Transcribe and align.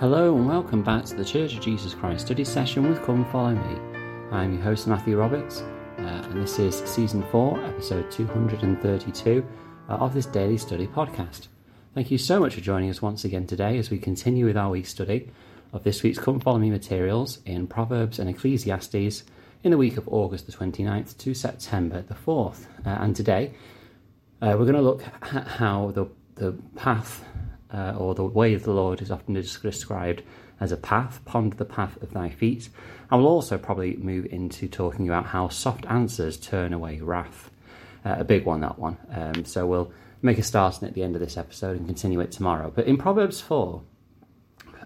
Hello 0.00 0.34
and 0.34 0.48
welcome 0.48 0.82
back 0.82 1.04
to 1.04 1.14
the 1.14 1.22
Church 1.22 1.52
of 1.52 1.60
Jesus 1.60 1.92
Christ 1.92 2.24
study 2.24 2.42
session 2.42 2.88
with 2.88 3.02
Come 3.04 3.22
Follow 3.26 3.54
Me. 3.54 3.98
I'm 4.32 4.54
your 4.54 4.62
host 4.62 4.86
Matthew 4.86 5.18
Roberts, 5.18 5.60
uh, 5.98 6.00
and 6.00 6.42
this 6.42 6.58
is 6.58 6.74
season 6.90 7.22
4, 7.30 7.62
episode 7.66 8.10
232 8.10 9.46
uh, 9.90 9.92
of 9.92 10.14
this 10.14 10.24
daily 10.24 10.56
study 10.56 10.86
podcast. 10.86 11.48
Thank 11.94 12.10
you 12.10 12.16
so 12.16 12.40
much 12.40 12.54
for 12.54 12.62
joining 12.62 12.88
us 12.88 13.02
once 13.02 13.26
again 13.26 13.46
today 13.46 13.76
as 13.76 13.90
we 13.90 13.98
continue 13.98 14.46
with 14.46 14.56
our 14.56 14.70
week 14.70 14.86
study 14.86 15.28
of 15.74 15.84
this 15.84 16.02
week's 16.02 16.18
Come 16.18 16.40
Follow 16.40 16.60
Me 16.60 16.70
materials 16.70 17.40
in 17.44 17.66
Proverbs 17.66 18.18
and 18.18 18.30
Ecclesiastes 18.30 19.24
in 19.64 19.70
the 19.70 19.76
week 19.76 19.98
of 19.98 20.08
August 20.08 20.46
the 20.46 20.52
29th 20.52 21.18
to 21.18 21.34
September 21.34 22.00
the 22.00 22.14
4th. 22.14 22.64
Uh, 22.86 22.96
and 23.02 23.14
today 23.14 23.52
uh, 24.40 24.56
we're 24.58 24.64
going 24.64 24.72
to 24.72 24.80
look 24.80 25.04
at 25.34 25.46
how 25.46 25.90
the, 25.90 26.06
the 26.36 26.52
path 26.74 27.22
uh, 27.72 27.94
or 27.96 28.14
the 28.14 28.24
way 28.24 28.54
of 28.54 28.64
the 28.64 28.72
Lord 28.72 29.00
is 29.00 29.10
often 29.10 29.34
described 29.34 30.22
as 30.60 30.72
a 30.72 30.76
path, 30.76 31.20
ponder 31.24 31.56
the 31.56 31.64
path 31.64 32.00
of 32.02 32.12
thy 32.12 32.28
feet. 32.28 32.68
And 33.10 33.20
we'll 33.20 33.30
also 33.30 33.58
probably 33.58 33.96
move 33.96 34.26
into 34.26 34.68
talking 34.68 35.08
about 35.08 35.26
how 35.26 35.48
soft 35.48 35.86
answers 35.86 36.36
turn 36.36 36.72
away 36.72 37.00
wrath. 37.00 37.50
Uh, 38.04 38.16
a 38.18 38.24
big 38.24 38.44
one, 38.44 38.60
that 38.60 38.78
one. 38.78 38.96
Um, 39.10 39.44
so 39.44 39.66
we'll 39.66 39.92
make 40.22 40.38
a 40.38 40.42
start 40.42 40.82
at 40.82 40.94
the 40.94 41.02
end 41.02 41.16
of 41.16 41.20
this 41.20 41.36
episode 41.36 41.78
and 41.78 41.86
continue 41.86 42.20
it 42.20 42.32
tomorrow. 42.32 42.72
But 42.74 42.86
in 42.86 42.96
Proverbs 42.96 43.40
4, 43.40 43.82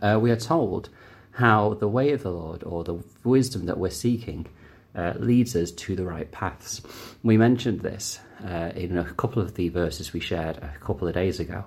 uh, 0.01 0.19
we 0.21 0.31
are 0.31 0.37
told 0.37 0.89
how 1.33 1.75
the 1.75 1.89
way 1.89 2.13
of 2.13 2.23
the 2.23 2.31
Lord 2.31 2.63
or 2.63 2.85
the 2.85 3.03
wisdom 3.25 3.67
that 3.67 3.79
we're 3.79 3.91
seeking 3.91 4.47
uh, 4.95 5.15
leads 5.17 5.57
us 5.57 5.73
to 5.73 5.97
the 5.97 6.05
right 6.05 6.31
paths. 6.31 6.81
We 7.23 7.37
mentioned 7.37 7.81
this 7.81 8.21
uh, 8.45 8.71
in 8.77 8.97
a 8.97 9.05
couple 9.15 9.43
of 9.43 9.55
the 9.55 9.69
verses 9.69 10.13
we 10.13 10.21
shared 10.21 10.59
a 10.59 10.75
couple 10.81 11.09
of 11.09 11.15
days 11.15 11.41
ago. 11.41 11.65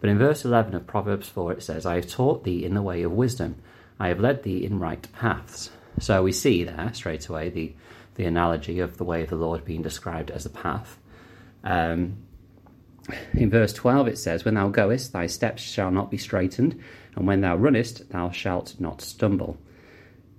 But 0.00 0.10
in 0.10 0.18
verse 0.18 0.44
11 0.44 0.74
of 0.74 0.86
Proverbs 0.86 1.28
4, 1.28 1.52
it 1.54 1.62
says, 1.62 1.84
I 1.84 1.96
have 1.96 2.08
taught 2.08 2.44
thee 2.44 2.64
in 2.64 2.74
the 2.74 2.82
way 2.82 3.02
of 3.02 3.12
wisdom, 3.12 3.56
I 3.98 4.08
have 4.08 4.20
led 4.20 4.44
thee 4.44 4.64
in 4.64 4.78
right 4.78 5.06
paths. 5.12 5.70
So 5.98 6.22
we 6.22 6.32
see 6.32 6.62
there 6.62 6.90
straight 6.94 7.26
away 7.26 7.48
the, 7.48 7.74
the 8.14 8.24
analogy 8.24 8.78
of 8.78 8.96
the 8.96 9.04
way 9.04 9.22
of 9.22 9.30
the 9.30 9.36
Lord 9.36 9.64
being 9.64 9.82
described 9.82 10.30
as 10.30 10.46
a 10.46 10.50
path. 10.50 10.98
Um, 11.64 12.18
in 13.34 13.50
verse 13.50 13.72
12 13.72 14.08
it 14.08 14.18
says, 14.18 14.44
When 14.44 14.54
thou 14.54 14.68
goest, 14.68 15.12
thy 15.12 15.26
steps 15.26 15.62
shall 15.62 15.90
not 15.90 16.10
be 16.10 16.18
straitened, 16.18 16.80
and 17.16 17.26
when 17.26 17.40
thou 17.40 17.56
runnest, 17.56 18.10
thou 18.10 18.30
shalt 18.30 18.76
not 18.78 19.00
stumble. 19.00 19.58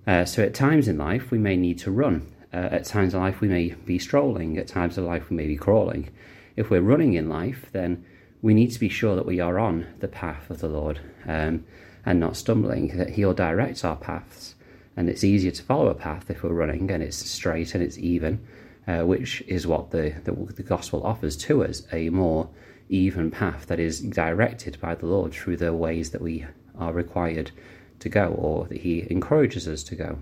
Uh, 0.08 0.26
so 0.26 0.44
at 0.44 0.54
times 0.54 0.88
in 0.88 0.98
life 0.98 1.32
we 1.32 1.38
may 1.38 1.58
need 1.58 1.80
to 1.80 1.92
run. 1.92 2.32
Uh, 2.54 2.70
at 2.72 2.86
times 2.86 3.14
in 3.14 3.20
life 3.20 3.42
we 3.42 3.48
may 3.48 3.70
be 3.86 4.00
strolling. 4.00 4.58
At 4.58 4.68
times 4.68 4.98
in 4.98 5.06
life 5.06 5.30
we 5.30 5.36
may 5.36 5.48
be 5.48 5.58
crawling. 5.58 6.10
If 6.56 6.70
we're 6.70 6.82
running 6.82 7.14
in 7.14 7.30
life, 7.30 7.70
then 7.74 8.06
we 8.42 8.54
need 8.54 8.72
to 8.72 8.80
be 8.80 8.90
sure 8.90 9.16
that 9.16 9.26
we 9.26 9.40
are 9.40 9.60
on 9.60 9.88
the 10.00 10.08
path 10.08 10.50
of 10.50 10.60
the 10.60 10.68
Lord 10.68 11.00
um, 11.28 11.66
and 12.06 12.20
not 12.20 12.38
stumbling, 12.38 12.98
that 12.98 13.12
He'll 13.12 13.34
direct 13.34 13.84
our 13.84 13.98
paths. 13.98 14.56
And 14.96 15.10
it's 15.10 15.24
easier 15.24 15.52
to 15.52 15.64
follow 15.64 15.88
a 15.88 15.96
path 15.96 16.30
if 16.30 16.44
we're 16.44 16.54
running 16.54 16.90
and 16.92 17.04
it's 17.04 17.18
straight 17.18 17.74
and 17.74 17.84
it's 17.84 17.98
even, 17.98 18.46
uh, 18.88 19.02
which 19.02 19.42
is 19.48 19.68
what 19.68 19.92
the, 19.92 20.14
the, 20.24 20.32
the 20.32 20.64
gospel 20.64 21.06
offers 21.06 21.38
to 21.38 21.64
us 21.64 21.84
a 21.92 22.10
more 22.10 22.50
even 22.90 23.30
path 23.30 23.68
that 23.68 23.80
is 23.80 24.02
directed 24.02 24.80
by 24.82 24.96
the 24.96 25.06
Lord 25.06 25.32
through 25.32 25.58
the 25.58 25.74
ways 25.74 26.10
that 26.10 26.22
we 26.22 26.46
are 26.78 26.92
required 26.92 27.52
to 28.00 28.10
go 28.10 28.28
or 28.30 28.66
that 28.66 28.80
He 28.80 29.06
encourages 29.10 29.68
us 29.68 29.84
to 29.84 29.96
go. 29.96 30.20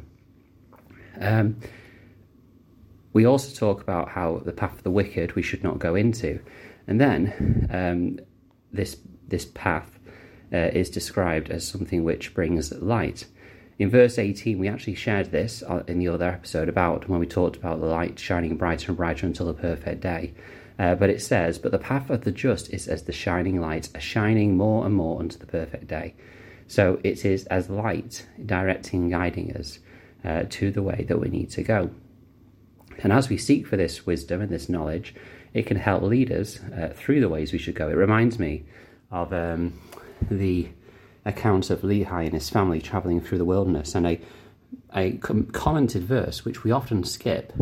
Um, 1.20 1.58
we 3.18 3.26
also 3.26 3.52
talk 3.52 3.82
about 3.82 4.10
how 4.10 4.44
the 4.46 4.52
path 4.52 4.76
of 4.76 4.84
the 4.84 4.92
wicked 4.92 5.34
we 5.34 5.42
should 5.42 5.64
not 5.64 5.80
go 5.80 5.96
into. 5.96 6.40
And 6.86 7.02
then 7.02 7.68
um, 7.74 8.20
this 8.72 8.98
this 9.28 9.46
path 9.46 9.98
uh, 10.54 10.70
is 10.82 10.92
described 10.92 11.50
as 11.50 11.68
something 11.68 12.04
which 12.04 12.36
brings 12.36 12.72
light. 12.74 13.26
In 13.80 13.90
verse 13.90 14.20
18, 14.20 14.60
we 14.60 14.68
actually 14.68 14.94
shared 14.94 15.32
this 15.32 15.64
uh, 15.64 15.82
in 15.88 15.98
the 15.98 16.10
other 16.10 16.28
episode 16.28 16.70
about 16.70 17.10
when 17.10 17.20
we 17.20 17.26
talked 17.26 17.56
about 17.56 17.80
the 17.80 17.88
light 17.88 18.20
shining 18.20 18.56
brighter 18.56 18.92
and 18.92 18.98
brighter 18.98 19.26
until 19.26 19.48
the 19.48 19.54
perfect 19.56 20.00
day. 20.00 20.36
Uh, 20.78 20.94
but 20.94 21.10
it 21.10 21.20
says, 21.20 21.58
But 21.58 21.72
the 21.72 21.80
path 21.80 22.12
of 22.12 22.24
the 22.24 22.32
just 22.32 22.72
is 22.72 22.88
as 22.88 23.02
the 23.02 23.12
shining 23.12 23.60
light, 23.60 23.90
a 23.96 24.00
shining 24.00 24.56
more 24.56 24.86
and 24.86 24.94
more 24.94 25.20
unto 25.20 25.40
the 25.40 25.48
perfect 25.48 25.88
day. 25.88 26.14
So 26.68 27.00
it 27.04 27.26
is 27.26 27.48
as 27.48 27.68
light 27.68 28.28
directing 28.46 29.02
and 29.02 29.12
guiding 29.12 29.58
us 29.58 29.80
uh, 30.24 30.44
to 30.52 30.70
the 30.70 30.84
way 30.84 31.04
that 31.08 31.20
we 31.20 31.30
need 31.30 31.50
to 31.50 31.64
go. 31.64 31.90
And 33.04 33.14
as 33.14 33.30
we 33.30 33.38
seek 33.38 33.68
for 33.68 33.78
this 33.78 34.06
wisdom 34.06 34.42
and 34.42 34.50
this 34.50 34.70
knowledge, 34.70 35.14
it 35.54 35.66
can 35.66 35.78
help 35.78 36.04
lead 36.04 36.32
us 36.32 36.60
uh, 36.60 36.94
through 36.96 37.22
the 37.22 37.30
ways 37.30 37.54
we 37.54 37.60
should 37.60 37.76
go. 37.76 37.90
It 37.90 37.94
reminds 37.94 38.40
me 38.40 38.64
of 39.12 39.34
um, 39.34 39.80
the 40.30 40.70
account 41.26 41.70
of 41.70 41.82
Lehi 41.82 42.26
and 42.26 42.34
his 42.34 42.50
family 42.50 42.82
traveling 42.82 43.22
through 43.22 43.38
the 43.38 43.46
wilderness, 43.46 43.96
and 43.96 44.08
a, 44.08 44.22
a 44.96 45.12
commented 45.18 46.04
verse 46.04 46.46
which 46.46 46.64
we 46.64 46.72
often 46.72 47.04
skip. 47.04 47.54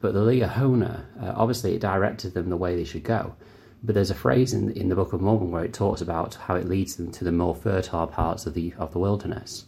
But 0.00 0.12
the 0.12 0.20
Liahona, 0.20 1.04
uh, 1.22 1.32
obviously, 1.34 1.74
it 1.74 1.80
directed 1.80 2.34
them 2.34 2.50
the 2.50 2.56
way 2.56 2.76
they 2.76 2.84
should 2.84 3.04
go. 3.04 3.34
But 3.82 3.94
there's 3.94 4.10
a 4.10 4.14
phrase 4.14 4.52
in, 4.52 4.70
in 4.72 4.88
the 4.88 4.94
Book 4.94 5.12
of 5.12 5.20
Mormon 5.20 5.50
where 5.50 5.64
it 5.64 5.72
talks 5.74 6.00
about 6.00 6.34
how 6.34 6.56
it 6.56 6.68
leads 6.68 6.96
them 6.96 7.10
to 7.12 7.24
the 7.24 7.32
more 7.32 7.54
fertile 7.54 8.06
parts 8.06 8.46
of 8.46 8.54
the 8.54 8.74
of 8.78 8.92
the 8.92 8.98
wilderness, 8.98 9.64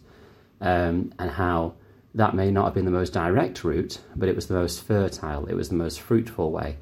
um, 0.61 1.13
and 1.19 1.31
how 1.31 1.75
that 2.17 2.35
may 2.35 2.51
not 2.51 2.65
have 2.65 2.75
been 2.75 2.87
the 2.87 2.91
most 2.91 3.13
direct 3.13 3.63
route, 3.63 4.01
but 4.17 4.29
it 4.29 4.35
was 4.35 4.47
the 4.47 4.55
most 4.55 4.83
fertile, 4.83 5.47
it 5.47 5.55
was 5.55 5.69
the 5.69 5.75
most 5.75 6.01
fruitful 6.01 6.51
way 6.51 6.79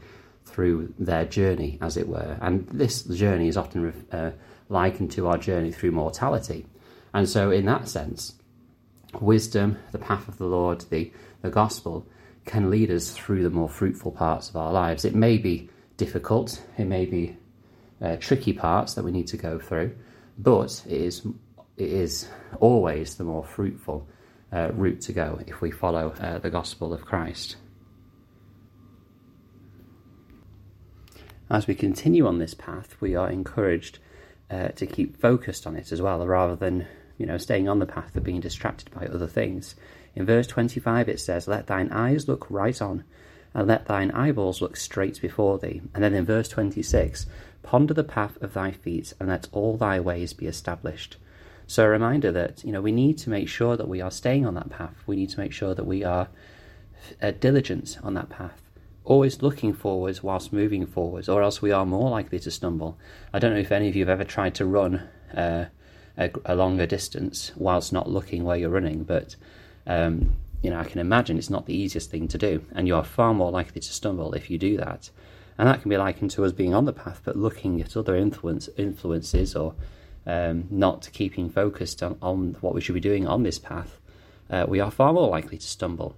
through 0.46 0.94
their 0.96 1.24
journey, 1.24 1.76
as 1.82 1.96
it 1.96 2.08
were. 2.08 2.38
And 2.40 2.68
this 2.68 3.02
journey 3.02 3.48
is 3.48 3.56
often 3.56 4.06
uh, 4.12 4.30
likened 4.68 5.10
to 5.12 5.26
our 5.26 5.36
journey 5.36 5.72
through 5.72 5.90
mortality. 5.90 6.66
And 7.12 7.28
so, 7.28 7.50
in 7.50 7.66
that 7.66 7.88
sense, 7.88 8.34
wisdom, 9.20 9.78
the 9.90 9.98
path 9.98 10.28
of 10.28 10.38
the 10.38 10.46
Lord, 10.46 10.82
the, 10.82 11.12
the 11.42 11.50
gospel, 11.50 12.06
can 12.44 12.70
lead 12.70 12.92
us 12.92 13.10
through 13.10 13.42
the 13.42 13.50
more 13.50 13.68
fruitful 13.68 14.12
parts 14.12 14.48
of 14.48 14.56
our 14.56 14.72
lives. 14.72 15.04
It 15.04 15.16
may 15.16 15.36
be 15.36 15.68
difficult, 15.96 16.62
it 16.78 16.84
may 16.84 17.06
be 17.06 17.36
uh, 18.00 18.16
tricky 18.20 18.52
parts 18.52 18.94
that 18.94 19.04
we 19.04 19.10
need 19.10 19.26
to 19.28 19.36
go 19.36 19.58
through, 19.58 19.96
but 20.38 20.80
it 20.86 21.00
is, 21.00 21.26
it 21.76 21.88
is 21.88 22.28
always 22.60 23.16
the 23.16 23.24
more 23.24 23.44
fruitful 23.44 24.06
uh, 24.54 24.70
route 24.72 25.00
to 25.02 25.12
go 25.12 25.40
if 25.46 25.60
we 25.60 25.70
follow 25.70 26.14
uh, 26.20 26.38
the 26.38 26.50
gospel 26.50 26.92
of 26.92 27.04
Christ. 27.04 27.56
As 31.50 31.66
we 31.66 31.74
continue 31.74 32.26
on 32.26 32.38
this 32.38 32.54
path, 32.54 32.96
we 33.00 33.16
are 33.16 33.28
encouraged 33.28 33.98
uh, 34.50 34.68
to 34.68 34.86
keep 34.86 35.20
focused 35.20 35.66
on 35.66 35.76
it 35.76 35.92
as 35.92 36.00
well, 36.00 36.24
rather 36.26 36.56
than 36.56 36.86
you 37.18 37.26
know 37.26 37.36
staying 37.36 37.68
on 37.68 37.80
the 37.80 37.86
path 37.86 38.12
but 38.14 38.24
being 38.24 38.40
distracted 38.40 38.90
by 38.92 39.06
other 39.06 39.26
things. 39.26 39.74
In 40.14 40.24
verse 40.24 40.46
25 40.46 41.08
it 41.08 41.20
says, 41.20 41.48
Let 41.48 41.66
thine 41.66 41.90
eyes 41.90 42.28
look 42.28 42.46
right 42.48 42.80
on, 42.80 43.04
and 43.52 43.66
let 43.66 43.86
thine 43.86 44.10
eyeballs 44.12 44.62
look 44.62 44.76
straight 44.76 45.20
before 45.20 45.58
thee. 45.58 45.82
And 45.94 46.02
then 46.02 46.14
in 46.14 46.24
verse 46.24 46.48
26, 46.48 47.26
Ponder 47.62 47.94
the 47.94 48.04
path 48.04 48.40
of 48.42 48.54
thy 48.54 48.70
feet, 48.70 49.12
and 49.18 49.28
let 49.28 49.48
all 49.52 49.76
thy 49.76 50.00
ways 50.00 50.32
be 50.32 50.46
established. 50.46 51.16
So 51.66 51.84
a 51.84 51.88
reminder 51.88 52.30
that 52.32 52.64
you 52.64 52.72
know 52.72 52.80
we 52.80 52.92
need 52.92 53.18
to 53.18 53.30
make 53.30 53.48
sure 53.48 53.76
that 53.76 53.88
we 53.88 54.00
are 54.00 54.10
staying 54.10 54.46
on 54.46 54.54
that 54.54 54.70
path. 54.70 54.94
We 55.06 55.16
need 55.16 55.30
to 55.30 55.40
make 55.40 55.52
sure 55.52 55.74
that 55.74 55.86
we 55.86 56.04
are 56.04 56.28
uh, 57.22 57.32
diligent 57.32 57.98
on 58.02 58.14
that 58.14 58.28
path 58.28 58.64
always 59.04 59.42
looking 59.42 59.72
forwards 59.72 60.22
whilst 60.22 60.52
moving 60.52 60.86
forwards, 60.86 61.28
or 61.28 61.42
else 61.42 61.60
we 61.60 61.70
are 61.70 61.84
more 61.84 62.10
likely 62.10 62.38
to 62.40 62.50
stumble. 62.50 62.98
I 63.32 63.38
don't 63.38 63.52
know 63.52 63.60
if 63.60 63.72
any 63.72 63.88
of 63.88 63.96
you 63.96 64.02
have 64.02 64.20
ever 64.20 64.24
tried 64.24 64.54
to 64.56 64.66
run 64.66 65.06
uh, 65.36 65.66
a, 66.16 66.30
a, 66.46 66.54
longer 66.54 66.86
distance 66.86 67.52
whilst 67.56 67.92
not 67.92 68.08
looking 68.08 68.44
where 68.44 68.56
you're 68.56 68.70
running, 68.70 69.04
but 69.04 69.36
um, 69.86 70.36
you 70.62 70.70
know 70.70 70.78
I 70.78 70.84
can 70.84 71.00
imagine 71.00 71.36
it's 71.36 71.50
not 71.50 71.66
the 71.66 71.76
easiest 71.76 72.10
thing 72.10 72.28
to 72.28 72.38
do, 72.38 72.64
and 72.74 72.86
you 72.86 72.96
are 72.96 73.04
far 73.04 73.34
more 73.34 73.50
likely 73.50 73.80
to 73.80 73.92
stumble 73.92 74.32
if 74.32 74.50
you 74.50 74.58
do 74.58 74.76
that. 74.78 75.10
And 75.58 75.68
that 75.68 75.82
can 75.82 75.88
be 75.88 75.96
likened 75.96 76.32
to 76.32 76.44
us 76.44 76.52
being 76.52 76.74
on 76.74 76.84
the 76.84 76.92
path, 76.92 77.20
but 77.24 77.36
looking 77.36 77.80
at 77.80 77.96
other 77.96 78.16
influence 78.16 78.68
influences 78.76 79.54
or 79.54 79.74
um, 80.26 80.66
not 80.70 81.08
keeping 81.12 81.50
focused 81.50 82.02
on, 82.02 82.16
on, 82.22 82.56
what 82.60 82.74
we 82.74 82.80
should 82.80 82.94
be 82.94 83.00
doing 83.00 83.26
on 83.26 83.42
this 83.42 83.58
path. 83.58 83.98
Uh, 84.50 84.64
we 84.68 84.80
are 84.80 84.90
far 84.90 85.12
more 85.12 85.28
likely 85.28 85.58
to 85.58 85.66
stumble. 85.66 86.16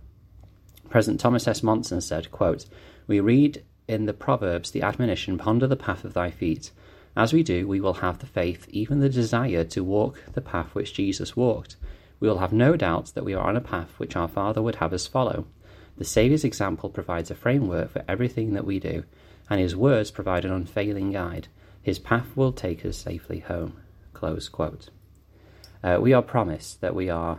President 0.89 1.21
Thomas 1.21 1.49
S. 1.49 1.63
Monson 1.63 2.01
said, 2.01 2.31
quote, 2.31 2.67
We 3.07 3.21
read 3.21 3.65
in 3.89 4.07
the 4.07 4.13
Proverbs 4.13 4.71
the 4.71 4.83
admonition, 4.83 5.39
Ponder 5.39 5.67
the 5.67 5.77
path 5.77 6.05
of 6.05 6.15
thy 6.15 6.31
feet. 6.31 6.71
As 7.17 7.33
we 7.33 7.43
do, 7.43 7.67
we 7.67 7.81
will 7.81 7.95
have 7.95 8.19
the 8.19 8.27
faith, 8.27 8.67
even 8.69 9.01
the 9.01 9.09
desire 9.09 9.65
to 9.65 9.85
walk 9.85 10.23
the 10.35 10.41
path 10.41 10.75
which 10.75 10.95
Jesus 10.95 11.37
walked. 11.37 11.77
We 12.21 12.29
will 12.29 12.39
have 12.39 12.53
no 12.53 12.77
doubt 12.77 13.13
that 13.15 13.25
we 13.25 13.35
are 13.35 13.49
on 13.49 13.57
a 13.57 13.61
path 13.61 13.95
which 13.99 14.17
our 14.17 14.29
Father 14.29 14.63
would 14.63 14.77
have 14.77 14.93
us 14.93 15.07
follow. 15.07 15.47
The 15.97 16.05
Saviour's 16.05 16.45
example 16.45 16.91
provides 16.91 17.31
a 17.31 17.35
framework 17.35 17.91
for 17.91 18.05
everything 18.07 18.53
that 18.53 18.67
we 18.67 18.79
do, 18.79 19.05
and 19.49 19.61
his 19.61 19.75
words 19.75 20.11
provide 20.11 20.45
an 20.45 20.53
unfailing 20.53 21.13
guide. 21.13 21.49
His 21.83 21.99
path 21.99 22.37
will 22.37 22.53
take 22.53 22.85
us 22.85 22.99
safely 22.99 23.41
home. 23.41 23.75
Close 24.17 24.49
quote. 24.49 24.89
Uh, 25.85 25.99
we 26.01 26.15
are 26.15 26.23
promised 26.23 26.81
that 26.81 26.95
we 26.95 27.11
are 27.11 27.39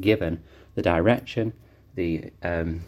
given 0.00 0.42
the 0.74 0.82
direction 0.82 1.52
the 1.94 2.32
um, 2.42 2.82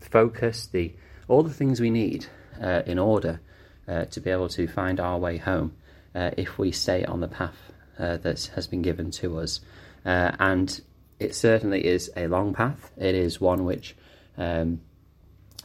focus, 0.00 0.66
the 0.66 0.92
all 1.28 1.42
the 1.42 1.52
things 1.52 1.80
we 1.80 1.88
need 1.88 2.26
uh, 2.60 2.82
in 2.84 2.98
order 2.98 3.40
uh, 3.88 4.04
to 4.04 4.20
be 4.20 4.28
able 4.30 4.50
to 4.50 4.68
find 4.68 5.00
our 5.00 5.16
way 5.16 5.38
home 5.38 5.72
uh, 6.14 6.30
if 6.36 6.58
we 6.58 6.70
stay 6.70 7.06
on 7.06 7.20
the 7.20 7.28
path 7.28 7.72
uh, 7.98 8.18
that 8.18 8.50
has 8.54 8.66
been 8.66 8.82
given 8.82 9.10
to 9.10 9.38
us. 9.38 9.60
Uh, 10.04 10.32
and 10.38 10.82
it 11.18 11.34
certainly 11.34 11.86
is 11.86 12.10
a 12.18 12.26
long 12.26 12.52
path. 12.52 12.92
It 12.98 13.14
is 13.14 13.40
one 13.40 13.64
which 13.64 13.96
um, 14.36 14.82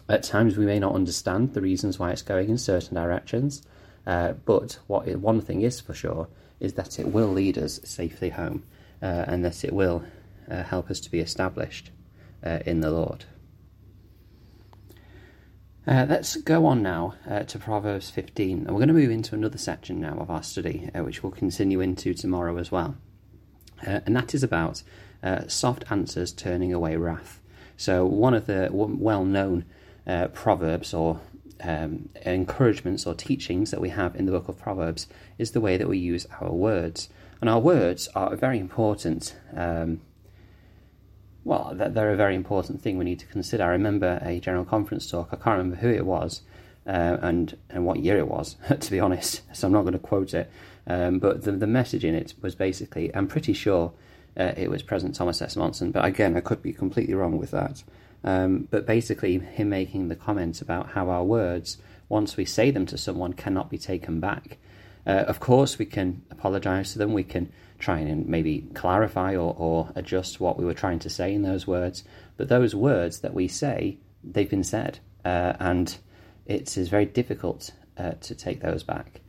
at 0.08 0.24
times 0.24 0.56
we 0.56 0.66
may 0.66 0.80
not 0.80 0.96
understand 0.96 1.54
the 1.54 1.62
reasons 1.62 2.00
why 2.00 2.12
it's 2.12 2.22
going 2.22 2.50
in 2.50 2.58
certain 2.58 2.96
directions. 2.96 3.62
Uh, 4.08 4.32
but 4.46 4.80
what 4.88 5.06
one 5.18 5.42
thing 5.42 5.64
is 5.64 5.82
for 5.82 5.94
sure 5.94 6.30
is 6.64 6.74
that 6.74 6.98
it 6.98 7.10
will 7.10 7.28
lead 7.28 7.58
us 7.58 7.80
safely 7.84 8.30
home 8.30 8.64
uh, 9.02 9.26
and 9.28 9.44
that 9.44 9.64
it 9.66 9.74
will 9.74 10.04
uh, 10.50 10.64
help 10.64 10.90
us 10.90 11.02
to 11.02 11.12
be 11.12 11.20
established 11.20 11.92
uh, 12.44 12.60
in 12.66 12.80
the 12.80 12.90
Lord. 12.90 13.26
Uh, 15.86 16.06
let's 16.08 16.38
go 16.38 16.66
on 16.66 16.82
now 16.82 17.16
uh, 17.30 17.42
to 17.42 17.60
Proverbs 17.60 18.10
15, 18.10 18.60
and 18.60 18.68
we're 18.68 18.80
going 18.80 18.88
to 18.88 18.94
move 18.94 19.12
into 19.12 19.36
another 19.36 19.58
section 19.58 20.00
now 20.00 20.18
of 20.18 20.32
our 20.32 20.42
study, 20.42 20.90
uh, 20.96 21.04
which 21.04 21.22
we'll 21.22 21.34
continue 21.34 21.82
into 21.82 22.14
tomorrow 22.14 22.58
as 22.58 22.72
well. 22.72 22.96
And 23.86 24.16
that 24.16 24.34
is 24.34 24.44
about 24.44 24.82
soft 25.48 25.84
answers 25.90 26.32
turning 26.32 26.72
away 26.72 26.96
wrath. 26.96 27.42
So, 27.76 28.06
one 28.06 28.34
of 28.34 28.46
the 28.46 28.70
well 28.72 29.26
known 29.26 29.66
proverbs 30.34 30.94
or 30.94 31.20
um, 31.64 32.10
encouragements 32.26 33.06
or 33.06 33.14
teachings 33.14 33.72
that 33.72 33.82
we 33.82 33.90
have 33.90 34.16
in 34.16 34.26
the 34.26 34.32
book 34.32 34.48
of 34.48 34.60
Proverbs 34.60 35.08
is 35.38 35.52
the 35.52 35.62
way 35.62 35.78
that 35.78 35.88
we 35.88 35.98
use 35.98 36.28
our 36.42 36.52
words. 36.52 37.10
And 37.42 37.50
our 37.50 37.60
words 37.60 38.08
are 38.16 38.34
a 38.34 38.38
very 38.38 38.60
important. 38.60 39.36
Um, 39.56 40.02
well, 41.44 41.74
they're 41.76 42.14
a 42.14 42.16
very 42.16 42.36
important 42.36 42.82
thing 42.82 42.98
we 42.98 43.04
need 43.04 43.20
to 43.20 43.26
consider. 43.26 43.66
I 43.66 43.68
remember 43.68 44.20
a 44.22 44.40
general 44.40 44.64
conference 44.64 45.10
talk, 45.10 45.30
I 45.32 45.36
can't 45.36 45.58
remember 45.58 45.76
who 45.76 45.90
it 45.90 46.06
was 46.06 46.42
uh, 46.88 47.18
and, 47.22 47.58
and 47.70 47.86
what 47.86 48.00
year 48.00 48.18
it 48.18 48.28
was, 48.28 48.56
to 48.80 48.92
be 48.92 49.00
honest, 49.00 49.42
so 49.54 49.68
I'm 49.68 49.74
not 49.74 49.82
going 49.82 49.94
to 49.94 50.00
quote 50.00 50.34
it. 50.34 50.50
Um, 50.88 51.20
but 51.20 51.44
the, 51.44 51.52
the 51.52 51.68
message 51.68 52.06
in 52.06 52.16
it 52.16 52.34
was 52.42 52.56
basically, 52.56 53.14
I'm 53.16 53.28
pretty 53.28 53.54
sure 53.54 53.94
uh, 54.38 54.54
it 54.58 54.70
was 54.70 54.84
President 54.84 55.16
Thomas 55.16 55.42
S. 55.42 55.56
Monson, 55.56 55.92
but 55.92 56.04
again, 56.04 56.36
I 56.36 56.42
could 56.42 56.62
be 56.62 56.74
completely 56.74 57.14
wrong 57.14 57.38
with 57.38 57.52
that. 57.52 57.84
Um, 58.24 58.68
but 58.72 58.86
basically, 58.86 59.40
him 59.40 59.70
making 59.70 60.08
the 60.08 60.16
comment 60.16 60.62
about 60.62 60.92
how 60.92 61.10
our 61.10 61.24
words, 61.24 61.78
once 62.10 62.38
we 62.38 62.46
say 62.46 62.72
them 62.72 62.86
to 62.88 62.98
someone, 62.98 63.34
cannot 63.34 63.70
be 63.70 63.78
taken 63.78 64.20
back. 64.20 64.58
Uh, 65.06 65.26
of 65.28 65.40
course, 65.40 65.78
we 65.78 65.86
can 65.86 66.22
apologize 66.32 66.94
to 66.94 67.00
them, 67.00 67.14
we 67.14 67.24
can 67.24 67.52
try 67.80 68.00
and 68.00 68.28
maybe 68.28 68.62
clarify 68.74 69.36
or, 69.36 69.54
or 69.58 69.92
adjust 69.96 70.40
what 70.40 70.58
we 70.58 70.64
were 70.64 70.74
trying 70.74 71.00
to 71.00 71.10
say 71.10 71.34
in 71.34 71.42
those 71.42 71.68
words. 71.68 72.04
But 72.38 72.48
those 72.48 72.74
words 72.74 73.20
that 73.20 73.34
we 73.34 73.50
say, 73.50 73.98
they've 74.24 74.50
been 74.50 74.64
said, 74.64 75.00
uh, 75.26 75.54
and 75.60 75.96
it 76.46 76.78
is 76.78 76.88
very 76.88 77.06
difficult 77.06 77.72
uh, 77.98 78.12
to 78.22 78.36
take 78.36 78.62
those 78.62 78.84
back. 78.84 79.20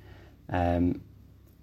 Um, 0.49 1.03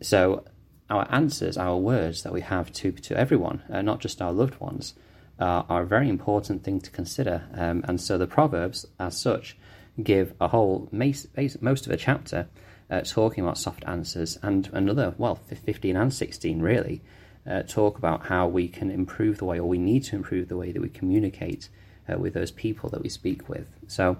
so, 0.01 0.43
our 0.89 1.07
answers, 1.09 1.57
our 1.57 1.77
words 1.77 2.23
that 2.23 2.33
we 2.33 2.41
have 2.41 2.73
to 2.73 2.91
to 2.91 3.17
everyone, 3.17 3.63
uh, 3.71 3.81
not 3.81 4.01
just 4.01 4.21
our 4.21 4.33
loved 4.33 4.59
ones, 4.59 4.93
are 5.41 5.81
a 5.81 5.87
very 5.87 6.09
important 6.09 6.63
thing 6.63 6.79
to 6.81 6.91
consider. 6.91 7.43
Um, 7.53 7.83
and 7.87 7.99
so, 7.99 8.17
the 8.17 8.27
proverbs, 8.27 8.85
as 8.99 9.19
such, 9.19 9.57
give 10.01 10.33
a 10.39 10.47
whole 10.47 10.89
most 10.91 11.85
of 11.85 11.91
a 11.91 11.97
chapter 11.97 12.47
uh, 12.89 13.01
talking 13.01 13.43
about 13.43 13.57
soft 13.57 13.83
answers, 13.87 14.37
and 14.43 14.69
another, 14.73 15.15
well, 15.17 15.35
15 15.35 15.95
and 15.95 16.13
16 16.13 16.61
really, 16.61 17.01
uh, 17.49 17.63
talk 17.63 17.97
about 17.97 18.27
how 18.27 18.47
we 18.47 18.67
can 18.67 18.91
improve 18.91 19.37
the 19.37 19.45
way, 19.45 19.59
or 19.59 19.67
we 19.67 19.77
need 19.77 20.03
to 20.03 20.15
improve 20.15 20.49
the 20.49 20.57
way 20.57 20.71
that 20.71 20.81
we 20.81 20.89
communicate 20.89 21.69
uh, 22.11 22.17
with 22.17 22.33
those 22.33 22.51
people 22.51 22.89
that 22.89 23.01
we 23.01 23.09
speak 23.09 23.47
with. 23.47 23.69
So, 23.87 24.17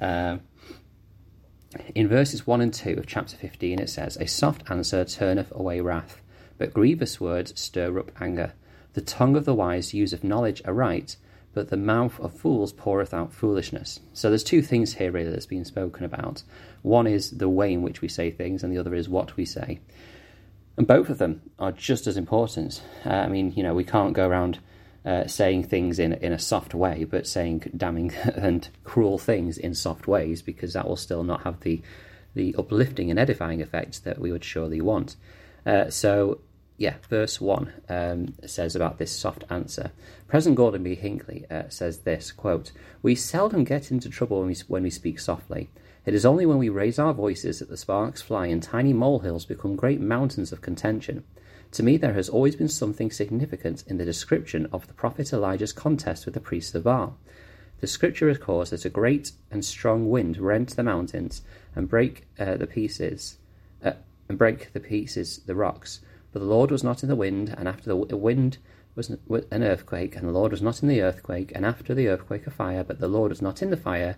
uh, 0.00 0.38
in 1.94 2.08
verses 2.08 2.46
1 2.46 2.60
and 2.62 2.72
2 2.72 2.94
of 2.94 3.06
chapter 3.06 3.36
15, 3.36 3.78
it 3.78 3.90
says, 3.90 4.16
A 4.16 4.26
soft 4.26 4.70
answer 4.70 5.04
turneth 5.04 5.52
away 5.54 5.80
wrath, 5.80 6.22
but 6.56 6.72
grievous 6.72 7.20
words 7.20 7.60
stir 7.60 7.98
up 7.98 8.10
anger. 8.20 8.54
The 8.98 9.04
tongue 9.04 9.36
of 9.36 9.44
the 9.44 9.54
wise 9.54 9.94
useth 9.94 10.24
knowledge 10.24 10.60
aright, 10.64 11.18
but 11.54 11.68
the 11.68 11.76
mouth 11.76 12.18
of 12.18 12.34
fools 12.34 12.72
poureth 12.72 13.14
out 13.14 13.32
foolishness. 13.32 14.00
So 14.12 14.28
there's 14.28 14.42
two 14.42 14.60
things 14.60 14.94
here 14.94 15.12
really 15.12 15.30
that's 15.30 15.46
being 15.46 15.64
spoken 15.64 16.04
about. 16.04 16.42
One 16.82 17.06
is 17.06 17.30
the 17.30 17.48
way 17.48 17.72
in 17.72 17.82
which 17.82 18.00
we 18.00 18.08
say 18.08 18.32
things, 18.32 18.64
and 18.64 18.72
the 18.72 18.78
other 18.78 18.96
is 18.96 19.08
what 19.08 19.36
we 19.36 19.44
say. 19.44 19.78
And 20.76 20.84
both 20.84 21.10
of 21.10 21.18
them 21.18 21.42
are 21.60 21.70
just 21.70 22.08
as 22.08 22.16
important. 22.16 22.82
Uh, 23.06 23.10
I 23.10 23.28
mean, 23.28 23.52
you 23.52 23.62
know, 23.62 23.72
we 23.72 23.84
can't 23.84 24.14
go 24.14 24.26
around 24.26 24.58
uh, 25.04 25.28
saying 25.28 25.62
things 25.68 26.00
in 26.00 26.14
in 26.14 26.32
a 26.32 26.38
soft 26.40 26.74
way, 26.74 27.04
but 27.04 27.24
saying 27.24 27.70
damning 27.76 28.12
and 28.34 28.68
cruel 28.82 29.16
things 29.16 29.58
in 29.58 29.76
soft 29.76 30.08
ways, 30.08 30.42
because 30.42 30.72
that 30.72 30.88
will 30.88 30.96
still 30.96 31.22
not 31.22 31.42
have 31.42 31.60
the 31.60 31.80
the 32.34 32.52
uplifting 32.58 33.12
and 33.12 33.20
edifying 33.20 33.62
effect 33.62 34.02
that 34.02 34.18
we 34.18 34.32
would 34.32 34.42
surely 34.42 34.80
want. 34.80 35.14
Uh, 35.64 35.88
so 35.88 36.40
yeah, 36.78 36.94
verse 37.10 37.40
1 37.40 37.72
um, 37.88 38.34
says 38.46 38.76
about 38.76 38.98
this 38.98 39.10
soft 39.10 39.44
answer. 39.50 39.90
President 40.28 40.56
Gordon 40.56 40.84
B. 40.84 40.94
Hinckley 40.94 41.44
uh, 41.50 41.64
says 41.68 41.98
this, 41.98 42.30
quote, 42.30 42.70
We 43.02 43.16
seldom 43.16 43.64
get 43.64 43.90
into 43.90 44.08
trouble 44.08 44.38
when 44.38 44.48
we, 44.48 44.56
when 44.68 44.84
we 44.84 44.90
speak 44.90 45.18
softly. 45.18 45.70
It 46.06 46.14
is 46.14 46.24
only 46.24 46.46
when 46.46 46.58
we 46.58 46.68
raise 46.68 46.98
our 46.98 47.12
voices 47.12 47.58
that 47.58 47.68
the 47.68 47.76
sparks 47.76 48.22
fly 48.22 48.46
and 48.46 48.62
tiny 48.62 48.92
molehills 48.92 49.44
become 49.44 49.74
great 49.74 50.00
mountains 50.00 50.52
of 50.52 50.62
contention. 50.62 51.24
To 51.72 51.82
me, 51.82 51.96
there 51.96 52.14
has 52.14 52.28
always 52.28 52.54
been 52.54 52.68
something 52.68 53.10
significant 53.10 53.82
in 53.88 53.98
the 53.98 54.04
description 54.04 54.68
of 54.72 54.86
the 54.86 54.94
prophet 54.94 55.32
Elijah's 55.32 55.72
contest 55.72 56.24
with 56.24 56.34
the 56.34 56.40
priests 56.40 56.74
of 56.76 56.84
Baal. 56.84 57.18
The 57.80 57.88
scripture 57.88 58.26
records 58.26 58.70
that 58.70 58.84
a 58.84 58.90
great 58.90 59.32
and 59.50 59.64
strong 59.64 60.08
wind 60.08 60.38
rent 60.38 60.76
the 60.76 60.82
mountains 60.82 61.42
and 61.74 61.88
break 61.88 62.26
uh, 62.38 62.56
the 62.56 62.66
pieces, 62.66 63.36
uh, 63.84 63.92
and 64.28 64.38
break 64.38 64.72
the 64.72 64.80
pieces 64.80 65.38
the 65.46 65.54
rocks. 65.54 66.00
But 66.32 66.40
the 66.40 66.46
Lord 66.46 66.70
was 66.70 66.84
not 66.84 67.02
in 67.02 67.08
the 67.08 67.16
wind, 67.16 67.54
and 67.56 67.68
after 67.68 67.84
the 67.86 68.16
wind 68.16 68.58
was 68.94 69.10
an 69.10 69.62
earthquake, 69.62 70.16
and 70.16 70.28
the 70.28 70.32
Lord 70.32 70.50
was 70.50 70.62
not 70.62 70.82
in 70.82 70.88
the 70.88 71.00
earthquake, 71.00 71.52
and 71.54 71.64
after 71.64 71.94
the 71.94 72.08
earthquake 72.08 72.46
a 72.46 72.50
fire, 72.50 72.84
but 72.84 72.98
the 72.98 73.08
Lord 73.08 73.30
was 73.30 73.40
not 73.40 73.62
in 73.62 73.70
the 73.70 73.76
fire, 73.76 74.16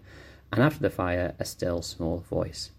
and 0.53 0.63
after 0.63 0.81
the 0.81 0.91
fire 0.91 1.35
a 1.39 1.45
still 1.45 1.83
small 1.83 2.19
voice. 2.19 2.71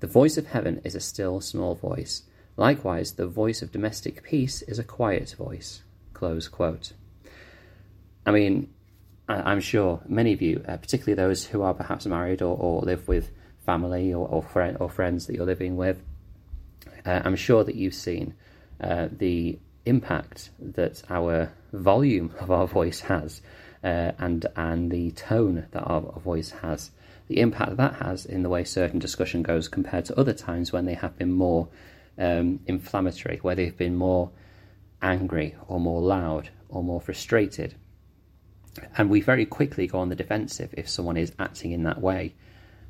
The 0.00 0.06
voice 0.06 0.36
of 0.36 0.48
heaven 0.48 0.80
is 0.84 0.94
a 0.94 1.00
still 1.00 1.40
small 1.40 1.74
voice. 1.74 2.24
Likewise, 2.56 3.12
the 3.12 3.26
voice 3.26 3.62
of 3.62 3.72
domestic 3.72 4.22
peace 4.22 4.62
is 4.62 4.78
a 4.78 4.84
quiet 4.84 5.34
voice. 5.38 5.82
Close 6.12 6.48
quote. 6.48 6.92
I 8.26 8.30
mean, 8.30 8.68
I'm 9.28 9.60
sure 9.60 10.02
many 10.06 10.32
of 10.32 10.42
you, 10.42 10.62
uh, 10.68 10.76
particularly 10.76 11.14
those 11.14 11.46
who 11.46 11.62
are 11.62 11.72
perhaps 11.72 12.04
married 12.04 12.42
or, 12.42 12.56
or 12.56 12.82
live 12.82 13.08
with 13.08 13.30
family 13.64 14.12
or, 14.12 14.28
or, 14.28 14.42
friend, 14.42 14.76
or 14.80 14.90
friends 14.90 15.26
that 15.26 15.34
you're 15.34 15.46
living 15.46 15.76
with, 15.76 16.02
uh, 17.06 17.22
I'm 17.24 17.36
sure 17.36 17.64
that 17.64 17.74
you've 17.74 17.94
seen 17.94 18.34
uh, 18.80 19.08
the 19.10 19.58
impact 19.86 20.50
that 20.58 21.02
our 21.10 21.52
volume 21.72 22.34
of 22.40 22.50
our 22.50 22.66
voice 22.66 23.00
has 23.00 23.42
uh, 23.82 24.12
and 24.18 24.46
and 24.56 24.90
the 24.90 25.10
tone 25.10 25.66
that 25.72 25.82
our, 25.82 26.06
our, 26.06 26.20
voice 26.20 26.50
has, 26.50 26.90
the 27.28 27.40
impact 27.40 27.76
that 27.76 27.94
has 27.96 28.24
in 28.24 28.42
the 28.42 28.48
way 28.48 28.64
certain 28.64 28.98
discussion 28.98 29.42
goes 29.42 29.68
compared 29.68 30.06
to 30.06 30.18
other 30.18 30.32
times 30.32 30.72
when 30.72 30.86
they 30.86 30.94
have 30.94 31.16
been 31.18 31.32
more 31.32 31.68
um, 32.18 32.60
inflammatory, 32.66 33.38
where 33.42 33.54
they've 33.54 33.76
been 33.76 33.94
more 33.94 34.30
angry 35.02 35.54
or 35.68 35.78
more 35.78 36.00
loud 36.00 36.48
or 36.68 36.82
more 36.82 37.00
frustrated. 37.00 37.74
And 38.96 39.10
we 39.10 39.20
very 39.20 39.46
quickly 39.46 39.86
go 39.86 39.98
on 39.98 40.08
the 40.08 40.16
defensive 40.16 40.74
if 40.76 40.88
someone 40.88 41.16
is 41.16 41.32
acting 41.38 41.72
in 41.72 41.84
that 41.84 42.00
way. 42.00 42.34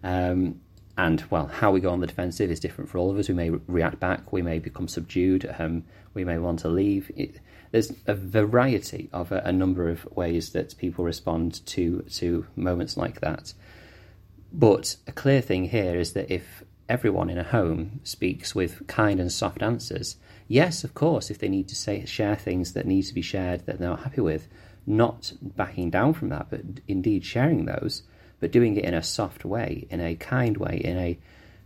Um, 0.02 0.60
and 0.96 1.24
well, 1.30 1.46
how 1.46 1.72
we 1.72 1.80
go 1.80 1.90
on 1.90 2.00
the 2.00 2.06
defensive 2.06 2.50
is 2.50 2.60
different 2.60 2.88
for 2.88 2.98
all 2.98 3.10
of 3.10 3.18
us. 3.18 3.28
We 3.28 3.34
may 3.34 3.50
react 3.50 3.98
back, 3.98 4.32
we 4.32 4.42
may 4.42 4.58
become 4.60 4.86
subdued, 4.86 5.52
um, 5.58 5.84
we 6.14 6.24
may 6.24 6.38
want 6.38 6.60
to 6.60 6.68
leave. 6.68 7.10
It, 7.16 7.40
there's 7.72 7.92
a 8.06 8.14
variety 8.14 9.08
of 9.12 9.32
a, 9.32 9.38
a, 9.44 9.52
number 9.52 9.88
of 9.88 10.06
ways 10.12 10.52
that 10.52 10.78
people 10.78 11.04
respond 11.04 11.66
to 11.66 12.02
to 12.02 12.46
moments 12.54 12.96
like 12.96 13.20
that. 13.20 13.54
But 14.52 14.96
a 15.08 15.12
clear 15.12 15.40
thing 15.40 15.64
here 15.64 15.98
is 15.98 16.12
that 16.12 16.32
if 16.32 16.62
everyone 16.88 17.28
in 17.28 17.38
a 17.38 17.44
home 17.44 17.98
speaks 18.04 18.54
with 18.54 18.86
kind 18.86 19.18
and 19.18 19.32
soft 19.32 19.62
answers, 19.62 20.16
yes, 20.46 20.84
of 20.84 20.94
course, 20.94 21.28
if 21.28 21.38
they 21.38 21.48
need 21.48 21.66
to 21.68 21.74
say 21.74 22.04
share 22.04 22.36
things 22.36 22.74
that 22.74 22.86
need 22.86 23.02
to 23.02 23.14
be 23.14 23.22
shared 23.22 23.66
that 23.66 23.80
they're 23.80 23.88
not 23.88 24.04
happy 24.04 24.20
with, 24.20 24.46
not 24.86 25.32
backing 25.42 25.90
down 25.90 26.14
from 26.14 26.28
that, 26.28 26.46
but 26.50 26.60
indeed 26.86 27.24
sharing 27.24 27.64
those 27.64 28.04
but 28.44 28.50
doing 28.50 28.76
it 28.76 28.84
in 28.84 28.92
a 28.92 29.02
soft 29.02 29.46
way, 29.46 29.86
in 29.88 30.02
a 30.02 30.14
kind 30.16 30.58
way, 30.58 30.78
in 30.84 30.98
a 30.98 31.18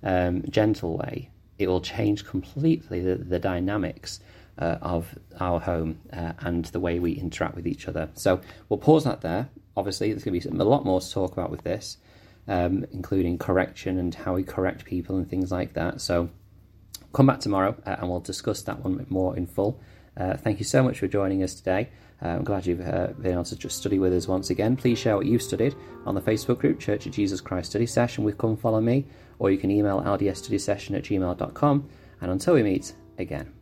um, 0.05 0.45
gentle 0.49 0.97
way, 0.97 1.29
it 1.59 1.67
will 1.67 1.81
change 1.81 2.25
completely 2.25 3.01
the, 3.01 3.17
the 3.17 3.41
dynamics 3.41 4.21
uh, 4.61 4.77
of 4.81 5.19
our 5.41 5.59
home 5.59 5.99
uh, 6.13 6.35
and 6.39 6.67
the 6.67 6.79
way 6.79 7.01
we 7.01 7.15
interact 7.15 7.57
with 7.57 7.67
each 7.67 7.89
other. 7.89 8.09
So 8.15 8.41
we'll 8.69 8.79
pause 8.79 9.03
that 9.03 9.23
there. 9.23 9.49
Obviously, 9.77 10.13
there's 10.13 10.23
going 10.23 10.41
to 10.41 10.51
be 10.51 10.57
a 10.57 10.63
lot 10.63 10.85
more 10.85 11.01
to 11.01 11.11
talk 11.11 11.33
about 11.33 11.51
with 11.51 11.65
this, 11.65 11.97
um, 12.47 12.87
including 12.93 13.39
correction 13.39 13.99
and 13.99 14.15
how 14.15 14.35
we 14.35 14.45
correct 14.45 14.85
people 14.85 15.17
and 15.17 15.29
things 15.29 15.51
like 15.51 15.73
that. 15.73 16.01
So 16.01 16.31
come 17.13 17.27
back 17.27 17.41
tomorrow 17.41 17.75
uh, 17.87 17.97
and 17.99 18.09
we'll 18.09 18.21
discuss 18.21 18.63
that 18.63 18.85
one 18.85 19.05
more 19.09 19.37
in 19.37 19.49
full. 19.49 19.81
Uh, 20.19 20.37
thank 20.37 20.59
you 20.59 20.65
so 20.65 20.83
much 20.83 20.99
for 20.99 21.07
joining 21.07 21.43
us 21.43 21.55
today. 21.55 21.89
Uh, 22.21 22.29
I'm 22.29 22.45
glad 22.45 22.67
you've 22.67 22.81
uh, 22.81 23.09
been 23.19 23.33
able 23.33 23.45
to 23.45 23.57
just 23.57 23.79
study 23.79 23.99
with 23.99 24.13
us 24.13 24.27
once 24.27 24.51
again. 24.51 24.77
Please 24.77 24.99
share 24.99 25.17
what 25.17 25.27
you've 25.27 25.43
studied 25.43 25.77
on 26.05 26.15
the 26.15 26.21
Facebook 26.21 26.59
group, 26.59 26.81
Church 26.81 27.07
of 27.07 27.13
Jesus 27.13 27.41
Christ 27.41 27.71
Study 27.71 27.87
Session 27.87 28.25
with 28.25 28.37
Come 28.39 28.57
Follow 28.57 28.81
Me, 28.81 29.07
or 29.39 29.51
you 29.51 29.59
can 29.59 29.71
email 29.71 30.01
ldsstudysession 30.03 30.97
at 30.97 31.05
gmail.com. 31.05 31.89
And 32.21 32.31
until 32.31 32.55
we 32.55 32.65
meet 32.65 32.93
again. 33.19 33.58